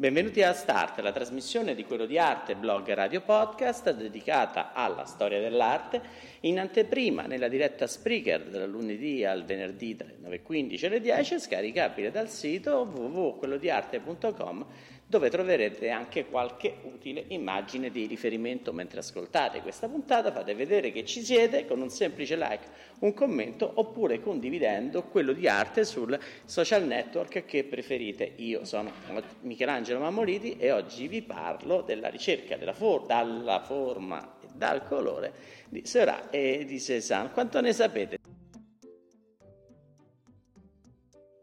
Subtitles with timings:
[0.00, 5.40] Benvenuti a Start, la trasmissione di quello di arte, blog radio podcast dedicata alla storia
[5.40, 6.00] dell'arte,
[6.40, 12.30] in anteprima nella diretta Spreaker dal lunedì al venerdì dalle 9.15 alle 10, scaricabile dal
[12.30, 14.66] sito www.quellodiarte.com
[15.10, 20.30] dove troverete anche qualche utile immagine di riferimento mentre ascoltate questa puntata.
[20.30, 22.68] Fate vedere che ci siete con un semplice like,
[23.00, 28.34] un commento oppure condividendo quello di arte sul social network che preferite.
[28.36, 28.92] Io sono
[29.40, 35.32] Michelangelo Mammoliti e oggi vi parlo della ricerca della for- dalla forma e dal colore
[35.68, 37.32] di Seurat e di Cézanne.
[37.32, 38.39] Quanto ne sapete?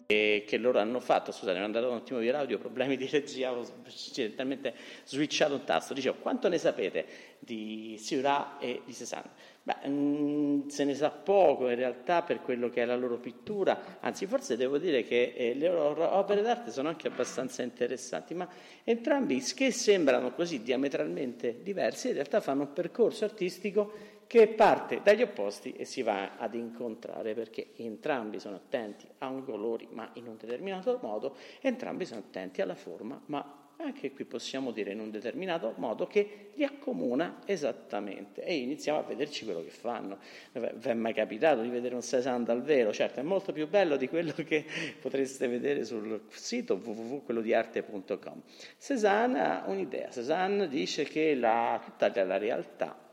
[0.08, 3.52] Che loro hanno fatto, scusate, mi è andato un attimo via l'audio, problemi di regia,
[3.52, 7.06] ho accidentalmente switchato un tasto, dicevo, quanto ne sapete
[7.40, 9.56] di Seurat e di Cézanne?
[9.64, 13.18] Beh, mh, mm, se ne sa poco in realtà per quello che è la loro
[13.18, 18.34] pittura, anzi forse devo dire che eh, le loro opere d'arte sono anche abbastanza interessanti,
[18.34, 18.48] ma
[18.86, 25.22] entrambi che sembrano così diametralmente diversi in realtà fanno un percorso artistico che parte dagli
[25.22, 30.28] opposti e si va ad incontrare perché entrambi sono attenti a un colore ma in
[30.28, 35.12] un determinato modo, entrambi sono attenti alla forma ma anche qui possiamo dire in un
[35.12, 40.18] determinato modo che li accomuna esattamente e iniziamo a vederci quello che fanno.
[40.52, 42.92] Vi è mai capitato di vedere un Cézanne dal vero?
[42.92, 44.66] Certo, è molto più bello di quello che
[45.00, 48.42] potreste vedere sul sito www.quellodiarte.com.
[48.80, 53.06] Cézanne ha un'idea, Cézanne dice che la, tutta la realtà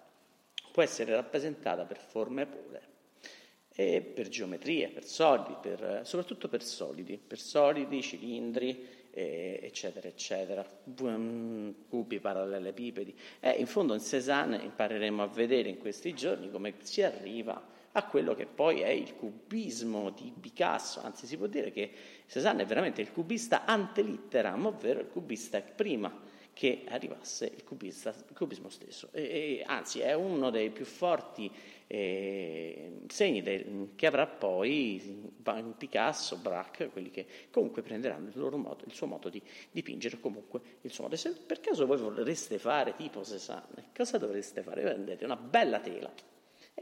[0.75, 2.83] può essere rappresentata per forme pure
[3.77, 10.69] e per geometrie, per solidi, per, soprattutto per solidi, per solidi, cilindri, eh, eccetera, eccetera,
[11.89, 13.17] cubi, parallelepipedi.
[13.39, 18.05] E in fondo in Cézanne impareremo a vedere in questi giorni come si arriva a
[18.07, 21.89] quello che poi è il cubismo di Picasso, anzi si può dire che
[22.27, 28.35] Cézanne è veramente il cubista antelitteram, ovvero il cubista prima che arrivasse il, cubista, il
[28.35, 29.09] cubismo stesso.
[29.13, 31.51] E, e, anzi, è uno dei più forti
[31.87, 35.33] eh, segni del, che avrà poi
[35.77, 40.93] Picasso, Braque, quelli che comunque prenderanno il, modo, il suo modo di dipingere, comunque il
[40.93, 41.17] suo modo.
[41.17, 44.83] Se per caso voi vorreste fare tipo Cézanne, cosa dovreste fare?
[44.83, 46.11] Prendete una bella tela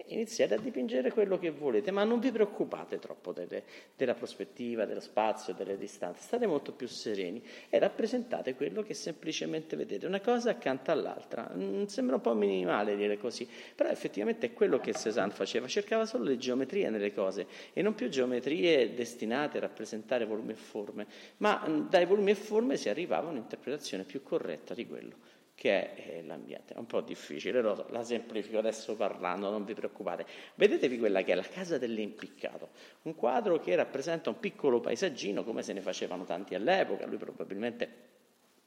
[0.07, 3.63] iniziate a dipingere quello che volete, ma non vi preoccupate troppo delle,
[3.95, 9.77] della prospettiva, dello spazio, delle distanze, state molto più sereni e rappresentate quello che semplicemente
[9.77, 11.51] vedete, una cosa accanto all'altra.
[11.55, 16.07] Mm, sembra un po' minimale dire così, però effettivamente è quello che Cézanne faceva, cercava
[16.07, 21.07] solo le geometrie nelle cose e non più geometrie destinate a rappresentare volumi e forme,
[21.39, 25.95] ma mm, dai volumi e forme si arrivava a un'interpretazione più corretta di quello che
[25.95, 26.75] è eh, l'ambiente.
[26.75, 30.27] È un po' difficile, lo la semplifico adesso parlando, non vi preoccupate.
[30.55, 32.71] Vedetevi quella che è la casa dell'impiccato,
[33.03, 38.11] un quadro che rappresenta un piccolo paesaggino come se ne facevano tanti all'epoca, lui probabilmente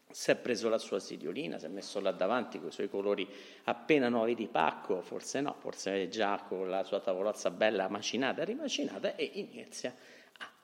[0.10, 3.28] si è preso la sua sediolina, si è messo là davanti con i suoi colori
[3.66, 8.46] appena nuovi di pacco, forse no, forse già con la sua tavolozza bella macinata e
[8.46, 10.15] rimacinata e inizia a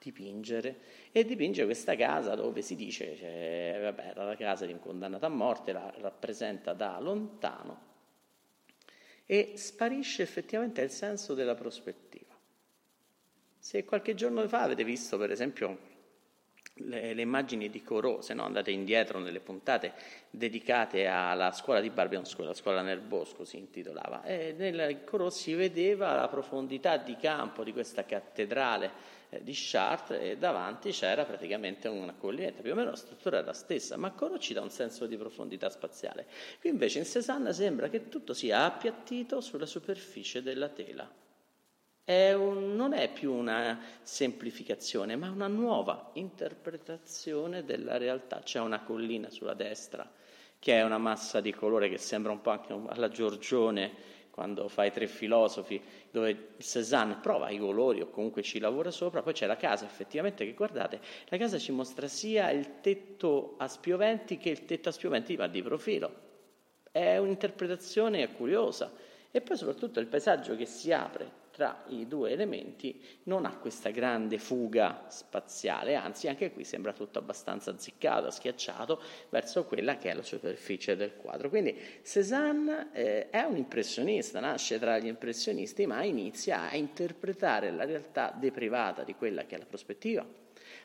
[0.02, 0.78] dipingere
[1.12, 5.26] e dipinge questa casa dove si dice, cioè, vabbè, era la casa di un condannato
[5.26, 7.90] a morte, la rappresenta da lontano
[9.26, 12.34] e sparisce effettivamente il senso della prospettiva.
[13.58, 15.90] Se qualche giorno fa avete visto per esempio
[16.74, 19.92] le, le, immagini di Corot, se no andate indietro nelle puntate
[20.28, 25.54] dedicate alla scuola di Barbion, la scuola nel bosco si intitolava, e nel Corot si
[25.54, 31.88] vedeva la profondità di campo di questa cattedrale eh, di Chartres e davanti c'era praticamente
[31.88, 34.68] una collinetta, più o meno la struttura era la stessa, ma ancora ci dà un
[34.68, 36.26] senso di profondità spaziale.
[36.60, 41.10] Qui invece in Cézanne sembra che tutto sia appiattito sulla superficie della tela.
[42.04, 48.40] È un, non è più una semplificazione, ma una nuova interpretazione della realtà.
[48.40, 50.10] C'è una collina sulla destra
[50.58, 54.90] che è una massa di colore che sembra un po' anche alla Giorgione quando fai
[54.90, 55.80] tre filosofi,
[56.10, 60.46] dove Cézanne prova i colori o comunque ci lavora sopra, poi c'è la casa, effettivamente,
[60.46, 64.92] che guardate, la casa ci mostra sia il tetto a spioventi che il tetto a
[64.92, 66.30] spioventi ma di profilo.
[66.90, 68.90] È un'interpretazione curiosa.
[69.30, 73.90] E poi soprattutto il paesaggio che si apre tra i due elementi non ha questa
[73.90, 80.14] grande fuga spaziale, anzi anche qui sembra tutto abbastanza azziccato, schiacciato verso quella che è
[80.14, 81.48] la superficie del quadro.
[81.50, 87.84] Quindi Cézanne eh, è un impressionista, nasce tra gli impressionisti, ma inizia a interpretare la
[87.84, 90.26] realtà deprivata di quella che è la prospettiva,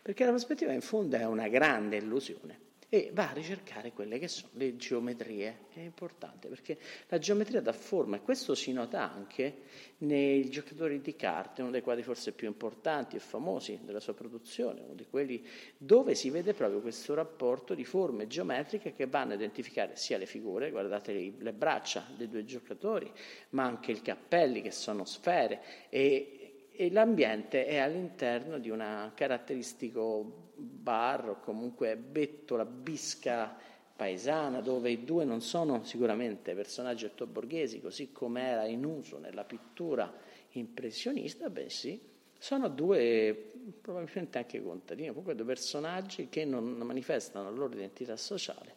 [0.01, 4.29] perché la prospettiva in fondo è una grande illusione e va a ricercare quelle che
[4.29, 5.65] sono le geometrie.
[5.73, 6.77] È importante perché
[7.09, 9.63] la geometria dà forma e questo si nota anche
[9.99, 14.81] nei giocatori di carte, uno dei quadri forse più importanti e famosi della sua produzione,
[14.81, 15.45] uno di quelli
[15.77, 20.25] dove si vede proprio questo rapporto di forme geometriche che vanno a identificare sia le
[20.25, 23.11] figure, guardate le braccia dei due giocatori,
[23.49, 26.36] ma anche i cappelli che sono sfere e,
[26.79, 33.57] e l'ambiente è all'interno di un caratteristico bar o comunque bettola bisca
[33.95, 39.43] paesana dove i due non sono sicuramente personaggi ottoborghesi così come era in uso nella
[39.43, 40.13] pittura
[40.51, 41.99] impressionista, beh sì,
[42.37, 48.75] sono due probabilmente anche contadini, comunque due personaggi che non manifestano la loro identità sociale.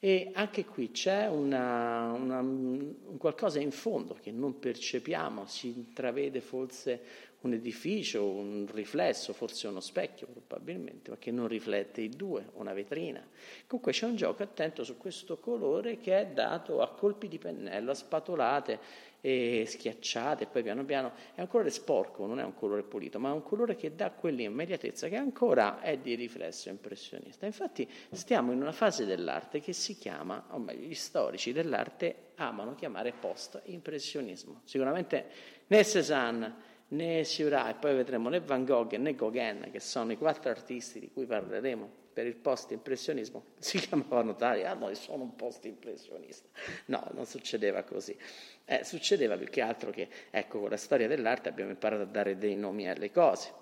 [0.00, 6.40] E anche qui c'è una, una, un qualcosa in fondo che non percepiamo, si intravede
[6.40, 7.00] forse
[7.40, 12.72] un edificio, un riflesso, forse uno specchio probabilmente, ma che non riflette i due, una
[12.72, 13.24] vetrina.
[13.66, 17.92] Comunque c'è un gioco attento su questo colore che è dato a colpi di pennello,
[17.92, 22.54] a spatolate e schiacciate, e poi piano piano è un colore sporco, non è un
[22.54, 27.46] colore pulito, ma è un colore che dà quell'immediatezza che ancora è di riflesso impressionista.
[27.46, 32.74] Infatti stiamo in una fase dell'arte che si chiama, o meglio, gli storici dell'arte amano
[32.74, 34.62] chiamare post-impressionismo.
[34.64, 35.26] Sicuramente
[35.66, 40.16] né Cézanne né Seurat, e poi vedremo né Van Gogh né Gauguin, che sono i
[40.16, 45.36] quattro artisti di cui parleremo per il post-impressionismo, si chiamavano tali, ah no, sono un
[45.36, 46.48] post-impressionista.
[46.86, 48.16] No, non succedeva così.
[48.64, 52.36] Eh, succedeva più che altro che, ecco, con la storia dell'arte abbiamo imparato a dare
[52.36, 53.52] dei nomi alle cose.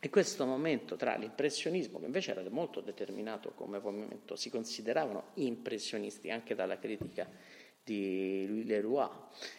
[0.00, 6.30] E questo momento tra l'impressionismo, che invece era molto determinato come movimento, si consideravano impressionisti
[6.30, 7.28] anche dalla critica
[7.84, 9.08] di Louis Leroy.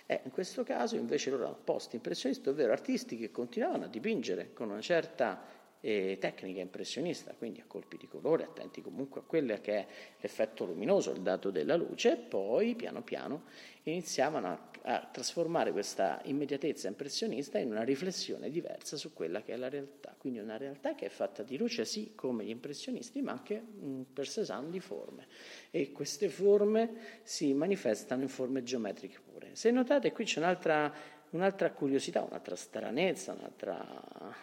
[0.06, 4.70] E in questo caso invece loro erano post-impressionisti, ovvero artisti che continuavano a dipingere con
[4.70, 5.42] una certa
[5.86, 9.88] eh, tecnica impressionista, quindi a colpi di colore, attenti comunque a quello che è
[10.20, 13.44] l'effetto luminoso, il dato della luce, e poi piano piano
[13.84, 19.58] iniziavano a, a, trasformare questa immediatezza impressionista in una riflessione diversa su quella che è
[19.58, 23.34] la realtà, quindi una realtà che è fatta di luce sì come gli impressionisti, ma
[23.34, 25.28] anche mh, per Cézanne di forme,
[25.70, 29.50] e queste forme si manifestano in forme geometriche pure.
[29.54, 30.92] Se notate qui c'è un'altra
[31.32, 34.34] un'altra curiosità, un'altra stranezza, un altro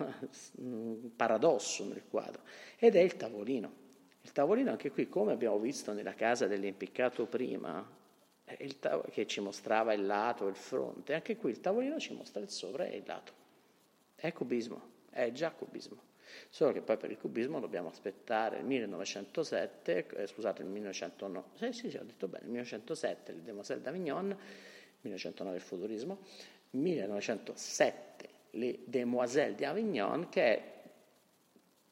[1.17, 2.43] paradosso nel quadro,
[2.79, 3.81] ed è il tavolino.
[4.23, 7.85] Il tavolino anche qui, come abbiamo visto nella casa dell'impiccato prima,
[8.79, 12.51] tav- che ci mostrava il lato il fronte, anche qui il tavolino ci mostra il
[12.51, 13.33] sopra e il lato.
[14.15, 14.81] È cubismo,
[15.11, 16.11] è già cubismo.
[16.49, 21.73] Solo che poi per il cubismo dobbiamo aspettare il 1907, eh, scusate, il 1909, sì,
[21.73, 24.37] sì, sì, ho detto bene, il 1907, il Demoiselle d'Avignon,
[25.03, 26.21] 1909 il futurismo,
[26.73, 30.63] 1907 Le Demoiselles d'Avignon, che è,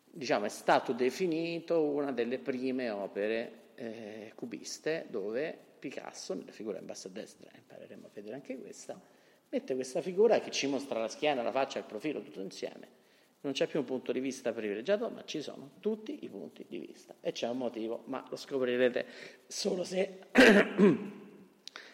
[0.05, 6.85] diciamo, è stato definito una delle prime opere eh, cubiste dove Picasso, nella figura in
[6.85, 9.01] basso a destra, impareremo a vedere anche questa,
[9.49, 12.99] mette questa figura che ci mostra la schiena, la faccia, il profilo tutto insieme.
[13.43, 16.79] Non c'è più un punto di vista privilegiato, ma ci sono tutti i punti di
[16.79, 17.15] vista.
[17.23, 19.07] E c'è un motivo, ma lo scoprirete
[19.47, 20.19] solo se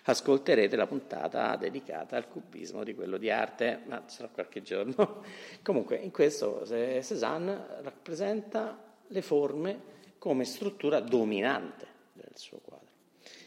[0.08, 5.22] ascolterete la puntata dedicata al cubismo di quello di arte, ma sarà qualche giorno.
[5.62, 12.84] Comunque, in questo Cézanne rappresenta le forme come struttura dominante del suo quadro.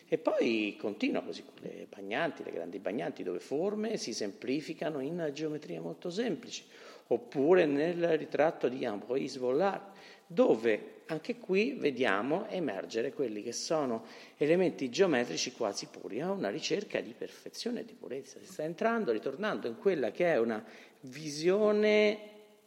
[0.07, 5.29] E poi continua così con le bagnanti, le grandi bagnanti, dove forme si semplificano in
[5.33, 6.65] geometrie molto semplici,
[7.07, 9.91] oppure nel ritratto di Ambroise Vollard,
[10.25, 14.05] dove anche qui vediamo emergere quelli che sono
[14.37, 18.37] elementi geometrici quasi puri, a una ricerca di perfezione e di purezza.
[18.39, 20.63] Si sta entrando, ritornando in quella che è una
[21.01, 22.19] visione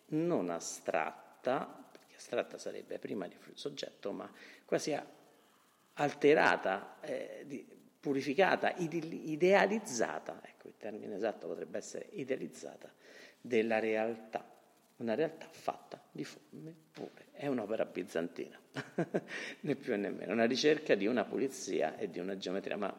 [0.06, 4.28] non astratta, perché astratta sarebbe prima di soggetto, ma
[4.64, 4.96] quasi
[5.94, 7.66] alterata, eh,
[8.00, 12.90] purificata, idealizzata, ecco il termine esatto potrebbe essere idealizzata,
[13.40, 14.51] della realtà
[14.96, 17.26] una realtà fatta di forme pure.
[17.32, 18.58] È un'opera bizantina,
[19.60, 22.94] né più né meno, una ricerca di una pulizia e di una geometria, ma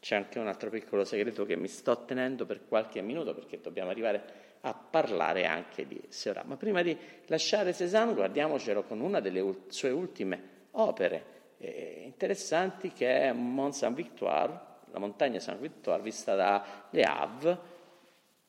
[0.00, 3.90] c'è anche un altro piccolo segreto che mi sto tenendo per qualche minuto perché dobbiamo
[3.90, 6.44] arrivare a parlare anche di Seurat.
[6.44, 13.22] Ma prima di lasciare Cézanne guardiamocelo con una delle sue ultime opere eh, interessanti che
[13.22, 14.60] è Mont Saint-Victoire,
[14.90, 17.58] la montagna Saint-Victoire vista da Le Havre,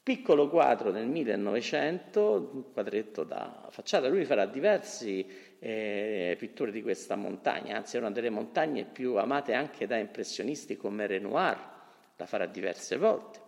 [0.08, 5.28] Piccolo quadro del 1900, un quadretto da facciata, lui farà diversi
[5.60, 10.78] eh, pitture di questa montagna, anzi è una delle montagne più amate anche da impressionisti
[10.78, 11.60] come Renoir,
[12.16, 13.42] la farà diverse volte.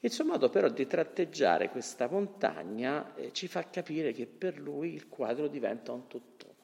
[0.00, 4.94] Il suo modo però di tratteggiare questa montagna eh, ci fa capire che per lui
[4.94, 6.56] il quadro diventa un tutt'uno.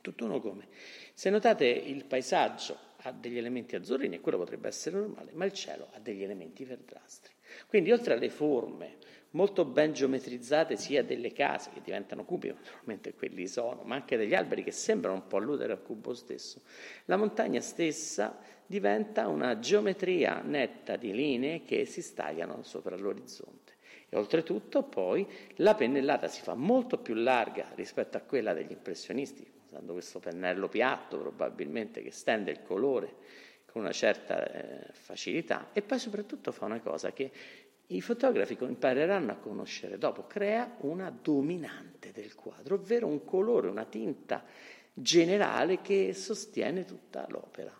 [0.00, 0.68] Tutt'uno come?
[1.12, 5.52] Se notate il paesaggio ha degli elementi azzurrini e quello potrebbe essere normale, ma il
[5.52, 7.34] cielo ha degli elementi verdastri.
[7.66, 8.98] Quindi oltre alle forme
[9.30, 14.34] molto ben geometrizzate sia delle case che diventano cubi, naturalmente quelli sono, ma anche degli
[14.34, 16.62] alberi che sembrano un po' alludere al cubo stesso,
[17.04, 23.78] la montagna stessa diventa una geometria netta di linee che si stagliano sopra l'orizzonte.
[24.08, 25.26] E oltretutto poi
[25.56, 30.68] la pennellata si fa molto più larga rispetto a quella degli impressionisti, usando questo pennello
[30.68, 33.14] piatto probabilmente che stende il colore
[33.70, 37.30] con una certa eh, facilità e poi soprattutto fa una cosa che
[37.86, 43.84] i fotografi impareranno a conoscere dopo, crea una dominante del quadro, ovvero un colore, una
[43.84, 44.44] tinta
[44.92, 47.76] generale che sostiene tutta l'opera.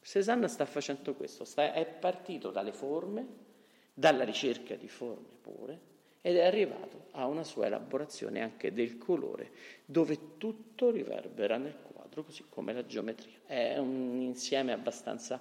[0.00, 3.26] Cézanne sta facendo questo, sta, è partito dalle forme,
[3.92, 5.80] dalla ricerca di forme pure,
[6.20, 9.50] ed è arrivato a una sua elaborazione anche del colore,
[9.84, 13.38] dove tutto riverbera nel quadro, così come la geometria.
[13.46, 15.40] È un insieme abbastanza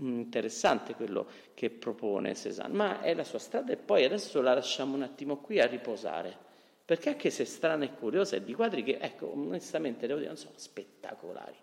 [0.00, 4.54] mm, interessante quello che propone Cézanne, ma è la sua strada e poi adesso la
[4.54, 6.36] lasciamo un attimo qui a riposare,
[6.84, 10.38] perché anche se strana e curiosa è di quadri che, ecco, onestamente devo dire, non
[10.38, 11.56] sono spettacolari,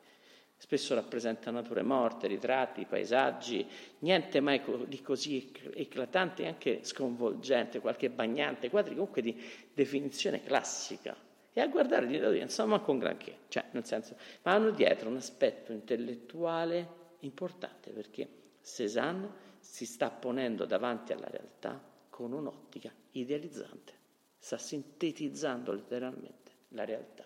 [0.64, 3.68] Spesso rappresenta nature morte, ritratti, paesaggi,
[4.00, 9.38] niente mai di così eclatante e anche sconvolgente, qualche bagnante, quadri comunque di
[9.74, 11.14] definizione classica.
[11.54, 15.18] E a guardare di dire, insomma, con granché, cioè, nel senso, ma hanno dietro un
[15.18, 18.28] aspetto intellettuale importante perché
[18.62, 21.80] Cézanne si sta ponendo davanti alla realtà
[22.10, 23.94] con un'ottica idealizzante,
[24.38, 27.26] sta sintetizzando letteralmente la realtà.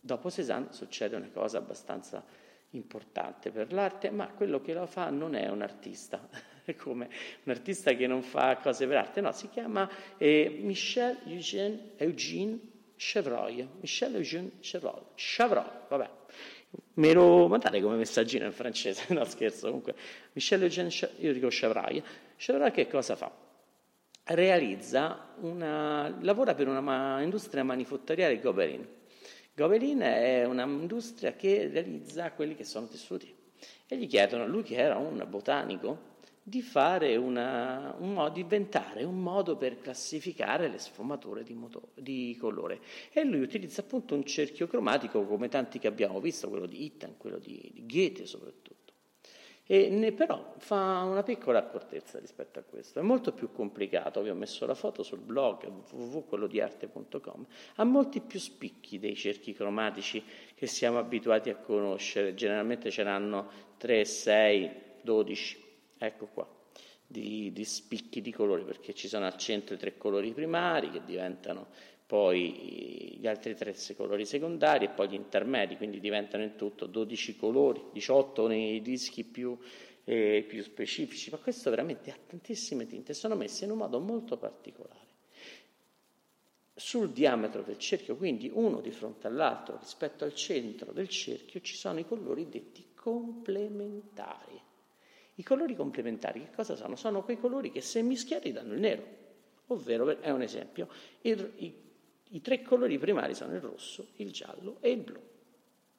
[0.00, 2.24] Dopo Cézanne succede una cosa abbastanza
[2.70, 6.28] importante per l'arte, ma quello che la fa non è un artista,
[6.76, 7.08] come
[7.44, 12.58] un artista che non fa cose per arte, no, si chiama eh, Michel Eugène, Eugène
[12.96, 16.10] Chevreuil, Michel Eugène Chevreuil, Chevreuil, vabbè,
[16.94, 19.94] me lo mandate come messaggino in francese, no scherzo, comunque,
[20.32, 22.02] Michel Eugène, io dico Chevreuil,
[22.36, 23.30] Chevreuil che cosa fa?
[24.22, 28.86] Realizza una, lavora per una industria manifatturiera Gobelin,
[29.60, 33.30] Gobelin è un'industria che realizza quelli che sono tessuti.
[33.86, 36.09] E gli chiedono, lui che era un botanico,
[36.42, 36.64] di,
[37.16, 42.80] una, un modo, di inventare un modo per classificare le sfumature di, moto, di, colore.
[43.12, 47.16] E lui utilizza appunto un cerchio cromatico come tanti che abbiamo visto, quello di Itten,
[47.16, 48.78] quello di, di Goethe soprattutto.
[49.70, 54.30] E ne, però fa una piccola accortezza rispetto a questo, è molto più complicato, vi
[54.30, 60.24] ho messo la foto sul blog www.quellodiarte.com, ha molti più spicchi dei cerchi cromatici
[60.56, 64.70] che siamo abituati a conoscere, generalmente ce n'hanno 3, 6,
[65.02, 65.69] 12,
[66.00, 66.48] ecco qua,
[67.06, 71.04] di, di spicchi di colori, perché ci sono al centro i tre colori primari che
[71.04, 71.68] diventano
[72.06, 77.36] poi gli altri tre colori secondari e poi gli intermedi, quindi diventano in tutto 12
[77.36, 79.56] colori, 18 nei dischi più,
[80.04, 84.36] eh, più specifici, ma questo veramente ha tantissime tinte, sono messe in un modo molto
[84.38, 85.08] particolare.
[86.74, 91.76] Sul diametro del cerchio, quindi uno di fronte all'altro rispetto al centro del cerchio, ci
[91.76, 94.69] sono i colori detti complementari.
[95.40, 96.96] I colori complementari che cosa sono?
[96.96, 99.02] Sono quei colori che se mischiati danno il nero,
[99.68, 100.88] ovvero, è un esempio,
[101.22, 101.88] il, i
[102.32, 105.20] i tre colori primari sono il rosso, il giallo e il blu.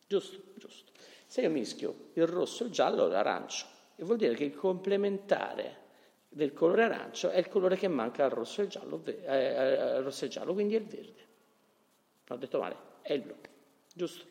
[0.08, 0.42] Giusto?
[0.56, 0.92] Giusto.
[1.26, 5.80] Se io mischio il rosso, il giallo l'arancio, e vuol dire che il complementare
[6.30, 10.26] del colore arancio è il colore che manca al rosso e giallo, eh, al rosso
[10.26, 11.28] e giallo quindi è il verde.
[12.28, 13.36] Non ho detto male, è il blu.
[13.94, 14.31] Giusto?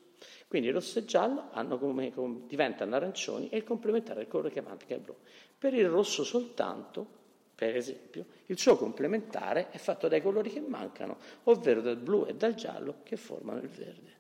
[0.51, 4.51] Quindi il rosso e il giallo come, come, diventano arancioni e il complementare del colore
[4.51, 5.15] che è il blu.
[5.57, 7.19] Per il rosso soltanto
[7.61, 12.35] per esempio, il suo complementare è fatto dai colori che mancano, ovvero dal blu e
[12.35, 14.13] dal giallo che formano il verde.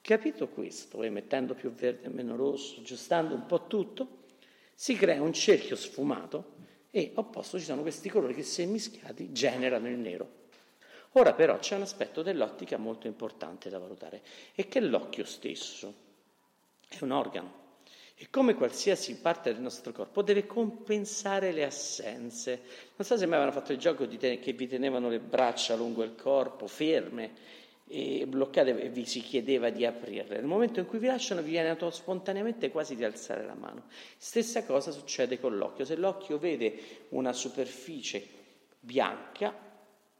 [0.00, 4.24] Capito questo, e mettendo più verde e meno rosso, aggiustando un po' tutto,
[4.74, 6.54] si crea un cerchio sfumato
[6.90, 10.41] e opposto ci sono questi colori che se mischiati generano il nero.
[11.12, 14.22] Ora però c'è un aspetto dell'ottica molto importante da valutare,
[14.54, 15.94] e che l'occhio stesso
[16.88, 17.60] è un organo
[18.22, 22.60] e come qualsiasi parte del nostro corpo deve compensare le assenze.
[22.94, 26.04] Non so se mai avevano fatto il gioco te- che vi tenevano le braccia lungo
[26.04, 27.32] il corpo, ferme,
[27.88, 30.36] e bloccate e vi si chiedeva di aprirle.
[30.36, 33.86] Nel momento in cui vi lasciano vi viene spontaneamente quasi di alzare la mano.
[34.16, 35.84] Stessa cosa succede con l'occhio.
[35.84, 38.24] Se l'occhio vede una superficie
[38.78, 39.52] bianca,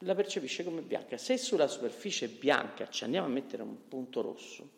[0.02, 1.16] la percepisce come bianca.
[1.16, 4.68] Se sulla superficie bianca ci andiamo a mettere un punto rosso,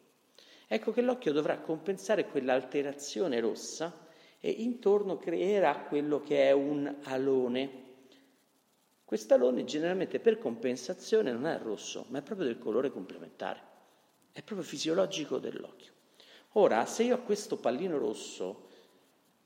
[0.66, 4.06] ecco che l'occhio dovrà compensare quell'alterazione rossa
[4.40, 7.82] e intorno creerà quello che è un alone
[9.04, 13.60] Quest'alone generalmente per compensazione non è rosso, ma è proprio del colore complementare,
[14.32, 15.92] è proprio fisiologico dell'occhio.
[16.52, 18.68] Ora, se io ho questo pallino rosso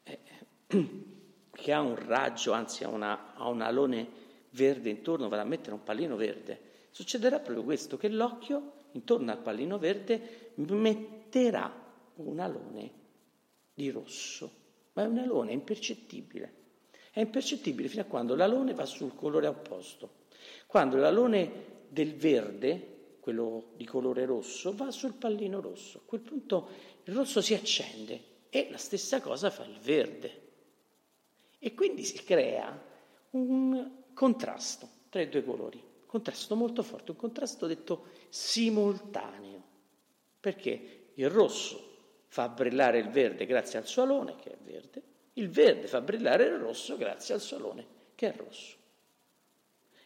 [0.04, 0.20] eh,
[1.50, 4.17] che ha un raggio, anzi ha, una, ha un alone
[4.50, 9.38] verde intorno, vado a mettere un pallino verde, succederà proprio questo, che l'occhio intorno al
[9.38, 11.86] pallino verde metterà
[12.16, 12.92] un alone
[13.74, 14.50] di rosso,
[14.94, 16.54] ma è un alone impercettibile.
[17.12, 20.26] È impercettibile fino a quando l'alone va sul colore opposto.
[20.66, 25.98] Quando l'alone del verde, quello di colore rosso, va sul pallino rosso.
[25.98, 26.68] A quel punto
[27.04, 30.46] il rosso si accende e la stessa cosa fa il verde.
[31.58, 32.86] E quindi si crea
[33.30, 39.62] un contrasto tra i due colori, contrasto molto forte, un contrasto detto simultaneo,
[40.40, 45.02] perché il rosso fa brillare il verde grazie al suo alone, che è verde,
[45.34, 48.76] il verde fa brillare il rosso grazie al solone, che è rosso.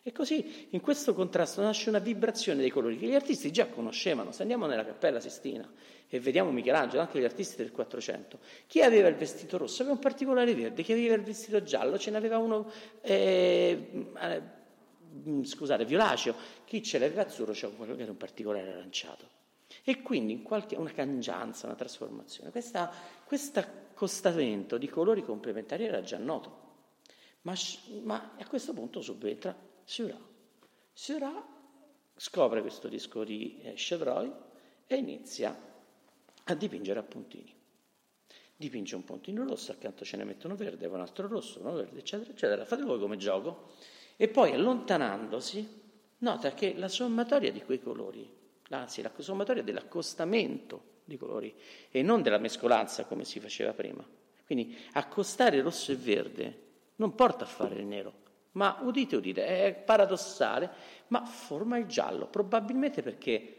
[0.04, 4.32] E così in questo contrasto nasce una vibrazione dei colori che gli artisti già conoscevano.
[4.32, 5.71] Se andiamo nella Cappella Sistina
[6.09, 10.02] e vediamo Michelangelo, anche gli artisti del 400, chi aveva il vestito rosso aveva un
[10.02, 12.68] particolare verde, chi aveva il vestito giallo ce n'aveva uno,
[13.00, 14.42] eh, eh,
[15.44, 19.40] scusate, violaceo, chi ce l'aveva azzurro c'era quello che era un particolare aranciato.
[19.85, 22.50] E quindi in qualche, una cangianza, una trasformazione.
[22.50, 26.59] Questo accostamento di colori complementari era già noto,
[27.42, 27.54] ma,
[28.02, 30.20] ma a questo punto subentra Seurat.
[30.94, 31.44] Seurat
[32.16, 33.75] scopre questo disco di eh,
[34.87, 35.54] e inizia
[36.44, 37.54] a dipingere a puntini.
[38.56, 41.99] Dipinge un puntino rosso, accanto ce ne mette uno verde, un altro rosso, uno verde,
[41.99, 42.64] eccetera, eccetera.
[42.64, 43.72] Fate voi come gioco.
[44.16, 45.80] E poi allontanandosi,
[46.20, 48.26] nota che la sommatoria di quei colori
[48.70, 51.55] anzi la sommatoria dell'accostamento di colori
[51.90, 54.02] e non della mescolanza come si faceva prima.
[54.46, 56.61] Quindi accostare rosso e verde
[56.96, 58.21] non porta a fare il nero,
[58.52, 60.70] ma udite, udite, è paradossale,
[61.08, 63.56] ma forma il giallo, probabilmente perché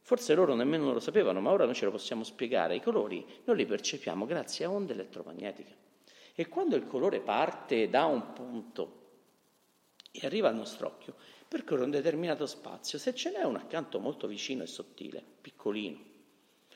[0.00, 3.56] forse loro nemmeno lo sapevano, ma ora noi ce lo possiamo spiegare, i colori noi
[3.56, 5.76] li percepiamo grazie a onde elettromagnetiche.
[6.34, 8.94] E quando il colore parte da un punto
[10.10, 11.14] e arriva al nostro occhio,
[11.46, 15.98] percorre un determinato spazio, se ce n'è uno accanto molto vicino e sottile, piccolino,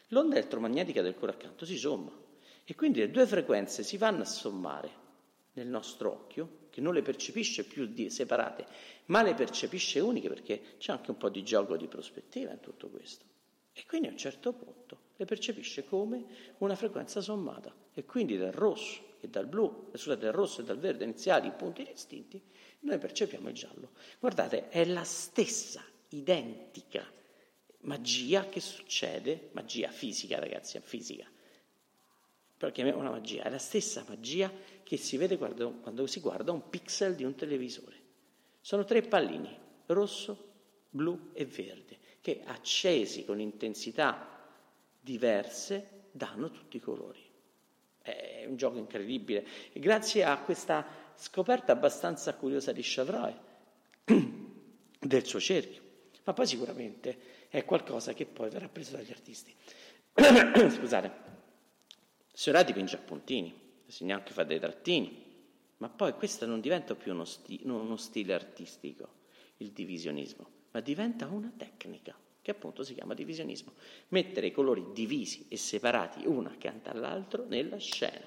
[0.09, 2.11] l'onda elettromagnetica del cuore accanto si somma.
[2.65, 4.91] E quindi le due frequenze si vanno a sommare
[5.55, 8.67] nel nostro occhio, che non le percepisce più separate,
[9.07, 12.89] ma le percepisce uniche perché c'è anche un po' di gioco di prospettiva in tutto
[12.89, 13.27] questo.
[13.75, 16.25] E quindi a un certo punto le percepisce come
[16.59, 20.79] una frequenza sommata e quindi dal rosso e dal blu, scusate, dal rosso e dal
[20.79, 22.41] verde iniziali, i punti distinti,
[22.81, 23.91] noi percepiamo il giallo.
[24.19, 27.07] Guardate, è la stessa, identica
[27.81, 31.29] magia che succede, magia fisica ragazzi, è fisica,
[32.57, 34.51] però chiamiamo una magia, è la stessa magia
[34.83, 38.01] che si vede quando, quando si guarda un pixel di un televisore.
[38.61, 40.51] Sono tre pallini, rosso,
[40.91, 44.29] blu e verde, che accesi con intensità
[45.01, 47.21] diverse danno tutti i colori.
[48.01, 49.47] È un gioco incredibile.
[49.73, 53.35] E grazie a questa scoperta abbastanza curiosa di Chavroy,
[54.99, 55.83] del suo cerchio,
[56.25, 59.55] ma poi sicuramente è qualcosa che poi verrà preso dagli artisti.
[60.15, 61.31] Scusate,
[62.33, 63.62] Seurat dipinge a puntini,
[64.01, 65.31] neanche fa dei trattini,
[65.79, 69.21] ma poi questo non diventa più uno, sti- uno stile artistico,
[69.59, 73.75] il divisionismo, ma diventa una tecnica che appunto si chiama divisionismo,
[74.09, 78.27] mettere i colori divisi e separati uno accanto all'altro nella scena.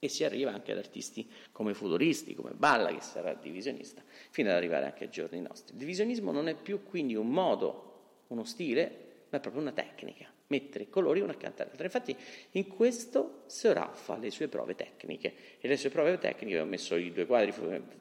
[0.00, 4.56] E si arriva anche ad artisti come futuristi, come Balla, che sarà divisionista, fino ad
[4.56, 5.72] arrivare anche ai giorni nostri.
[5.72, 10.36] Il divisionismo non è più quindi un modo, uno stile, ma è proprio una tecnica
[10.48, 11.84] mettere i colori uno accanto all'altro.
[11.84, 12.16] Infatti
[12.52, 16.96] in questo Seurat fa le sue prove tecniche e le sue prove tecniche ho messo
[16.96, 17.52] i due quadri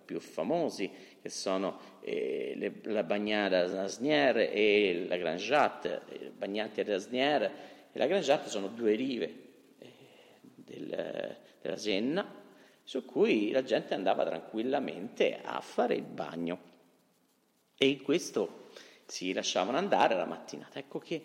[0.05, 0.89] più famosi
[1.21, 6.01] che sono eh, le, la Bagnata Asnier e la Grand Jatte,
[6.35, 7.41] Bagnati e Asnier
[7.91, 9.25] e la Grand Jatte sono due rive
[9.79, 9.87] eh,
[10.55, 12.45] del, della Senna
[12.83, 16.75] su cui la gente andava tranquillamente a fare il bagno
[17.77, 18.69] e in questo
[19.05, 20.79] si lasciavano andare la mattinata.
[20.79, 21.21] Ecco che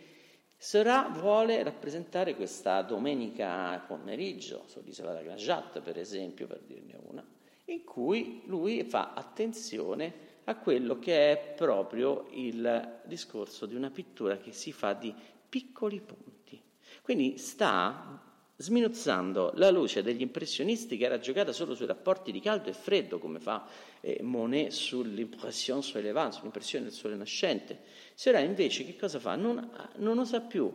[0.65, 7.27] Seurat vuole rappresentare questa domenica pomeriggio sull'isola da Granjat, per esempio, per dirne una,
[7.65, 14.37] in cui lui fa attenzione a quello che è proprio il discorso di una pittura
[14.37, 15.13] che si fa di
[15.49, 16.63] piccoli punti.
[17.03, 18.23] Quindi sta
[18.63, 23.19] sminuzzando la luce degli impressionisti che era giocata solo sui rapporti di caldo e freddo,
[23.19, 23.67] come fa
[24.01, 27.81] eh, Monet sull'impression soulevante, sull'impressione del sole nascente.
[28.15, 29.35] Seurat invece che cosa fa?
[29.35, 30.73] Non, non usa più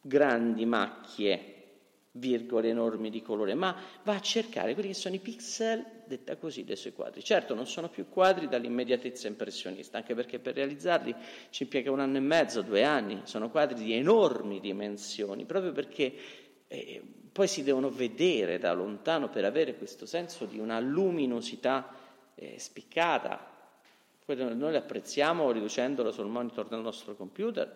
[0.00, 1.56] grandi macchie,
[2.12, 6.64] virgole enormi di colore, ma va a cercare quelli che sono i pixel, detta così,
[6.64, 7.22] dei suoi quadri.
[7.22, 11.14] Certo, non sono più quadri dall'immediatezza impressionista, anche perché per realizzarli
[11.50, 16.14] ci impiega un anno e mezzo, due anni, sono quadri di enormi dimensioni, proprio perché
[16.68, 17.02] eh,
[17.32, 21.94] poi si devono vedere da lontano per avere questo senso di una luminosità
[22.34, 23.56] eh, spiccata.
[24.26, 27.74] Noi le apprezziamo riducendolo sul monitor del nostro computer,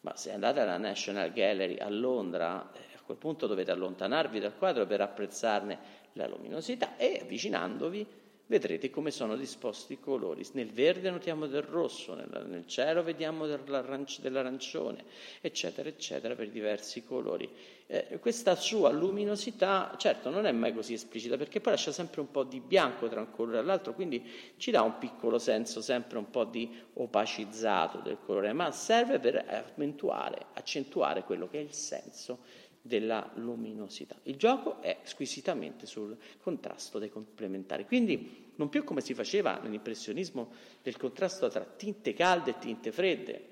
[0.00, 4.56] ma se andate alla National Gallery a Londra, eh, a quel punto dovete allontanarvi dal
[4.56, 5.78] quadro per apprezzarne
[6.12, 8.06] la luminosità e avvicinandovi
[8.46, 10.46] vedrete come sono disposti i colori.
[10.52, 15.04] Nel verde notiamo del rosso, nel, cielo vediamo dell'arancione,
[15.40, 17.48] eccetera, eccetera, per diversi colori.
[17.86, 22.30] Eh, questa sua luminosità, certo, non è mai così esplicita, perché poi lascia sempre un
[22.30, 24.22] po' di bianco tra un colore e l'altro, quindi
[24.56, 29.36] ci dà un piccolo senso, sempre un po' di opacizzato del colore, ma serve per
[29.36, 32.38] accentuare, accentuare quello che è il senso
[32.86, 34.14] della luminosità.
[34.24, 40.52] Il gioco è squisitamente sul contrasto dei complementari, quindi non più come si faceva nell'impressionismo
[40.82, 43.48] del contrasto tra tinte calde e tinte fredde,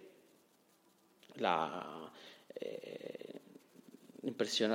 [1.37, 2.13] la,
[2.49, 3.22] eh,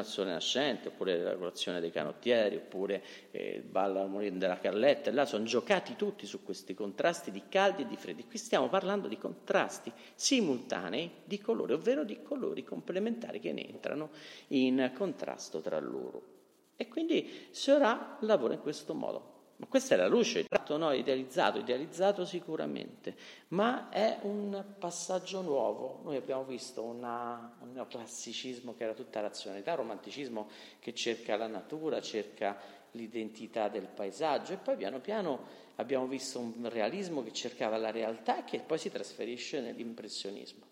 [0.03, 5.95] sole nascente, oppure la colazione dei canottieri, oppure eh, al della Carletta, là sono giocati
[5.95, 8.25] tutti su questi contrasti di caldi e di freddi.
[8.25, 14.09] Qui stiamo parlando di contrasti simultanei di colore, ovvero di colori complementari che ne entrano
[14.47, 16.35] in contrasto tra loro.
[16.75, 19.36] E quindi Seurat lavora in questo modo.
[19.57, 23.15] Ma questa è la luce, tratto no, idealizzato, idealizzato sicuramente,
[23.49, 26.01] ma è un passaggio nuovo.
[26.03, 32.01] Noi abbiamo visto una, un neoclassicismo che era tutta razionalità, romanticismo che cerca la natura,
[32.01, 32.55] cerca
[32.91, 38.39] l'identità del paesaggio e poi piano piano abbiamo visto un realismo che cercava la realtà
[38.39, 40.65] e che poi si trasferisce nell'impressionismo.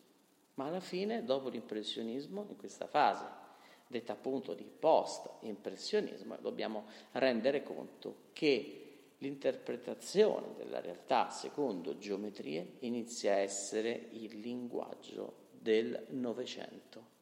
[0.56, 3.44] Ma alla fine, dopo l'impressionismo, in questa fase
[3.96, 8.82] detta appunto di post-impressionismo, dobbiamo rendere conto che
[9.20, 17.14] l'interpretazione della realtà secondo geometrie inizia a essere il linguaggio del Novecento.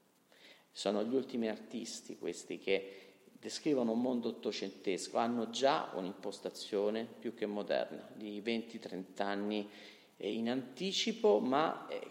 [0.72, 2.98] Sono gli ultimi artisti questi che
[3.40, 9.70] descrivono un mondo ottocentesco, hanno già un'impostazione più che moderna, di 20-30 anni
[10.18, 12.02] in anticipo, ma eh,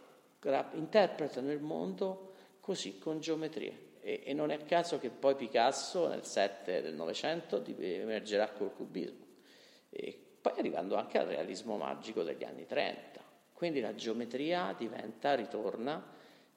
[0.74, 3.90] interpretano il mondo così, con geometrie.
[4.04, 8.74] E, e non è a caso che poi Picasso nel 7 del Novecento emergerà col
[8.74, 9.24] cubismo,
[9.90, 13.20] e poi arrivando anche al realismo magico degli anni 30.
[13.52, 16.04] Quindi la geometria diventa, ritorna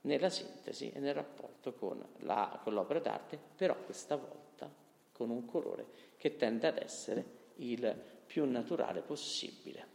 [0.01, 4.71] nella sintesi e nel rapporto con, la, con l'opera d'arte, però questa volta
[5.12, 5.86] con un colore
[6.17, 7.23] che tende ad essere
[7.58, 9.93] il più naturale possibile.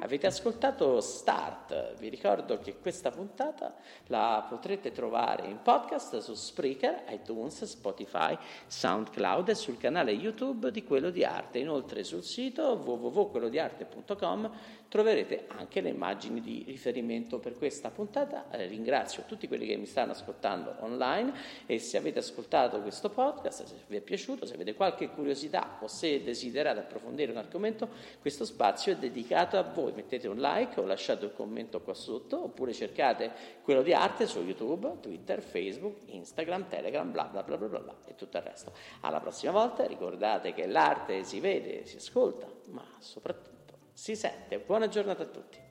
[0.00, 3.74] Avete ascoltato Start, vi ricordo che questa puntata
[4.06, 10.84] la potrete trovare in podcast su Spreaker, iTunes, Spotify, SoundCloud e sul canale YouTube di
[10.84, 11.58] Quello di Arte.
[11.58, 14.50] Inoltre sul sito www.quellodiarte.com
[14.88, 18.50] troverete anche le immagini di riferimento per questa puntata.
[18.50, 21.32] Eh, ringrazio tutti quelli che mi stanno ascoltando online
[21.66, 25.88] e se avete ascoltato questo podcast, se vi è piaciuto, se avete qualche curiosità o
[25.88, 27.88] se desiderate approfondire un argomento,
[28.20, 29.87] questo spazio è dedicato a voi.
[29.94, 34.40] Mettete un like o lasciate un commento qua sotto oppure cercate quello di arte su
[34.42, 38.72] YouTube, Twitter, Facebook, Instagram, Telegram, bla bla bla bla bla, bla e tutto il resto.
[39.00, 43.56] Alla prossima volta ricordate che l'arte si vede, si ascolta, ma soprattutto
[43.92, 44.58] si sente.
[44.58, 45.67] Buona giornata a tutti.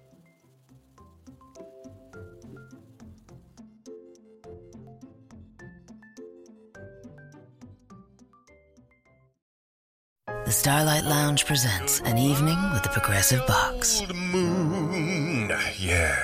[10.47, 14.01] The Starlight Lounge presents an evening with the Progressive Box.
[14.15, 16.15] Moon, yeah.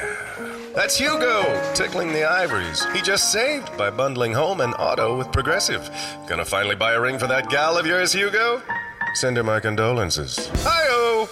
[0.73, 2.85] That's Hugo, tickling the ivories.
[2.93, 5.89] He just saved by bundling home and auto with Progressive.
[6.25, 8.61] Gonna finally buy a ring for that gal of yours, Hugo?
[9.15, 10.49] Send her my condolences.
[10.63, 11.29] Hi-oh!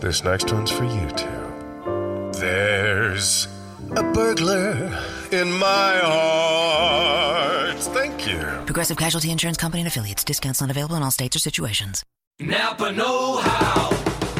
[0.00, 2.32] This next one's for you two.
[2.40, 3.46] There's
[3.92, 4.88] a burglar
[5.40, 7.78] in my heart.
[7.78, 8.38] Thank you.
[8.66, 10.24] Progressive Casualty Insurance Company and affiliates.
[10.24, 12.04] Discounts not available in all states or situations.
[12.40, 13.90] Napa Know How.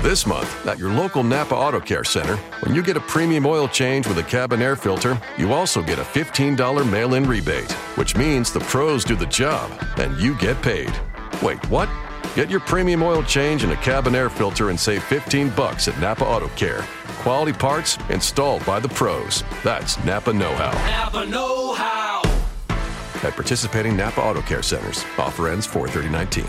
[0.02, 3.66] This month, at your local Napa Auto Care Center, when you get a premium oil
[3.66, 8.14] change with a cabin air filter, you also get a $15 mail in rebate, which
[8.16, 10.92] means the pros do the job and you get paid.
[11.42, 11.88] Wait, what?
[12.35, 15.98] Get your premium oil change and a cabin air filter and save 15 bucks at
[16.00, 16.85] Napa Auto Care.
[17.25, 19.45] Quality parts installed by the pros.
[19.63, 20.73] That's Napa Know How.
[20.73, 22.21] Napa Know How.
[23.27, 25.07] At participating Napa Auto Care centers.
[25.17, 26.45] Offer ends 43019.